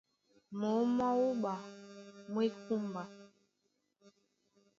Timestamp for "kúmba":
2.65-3.03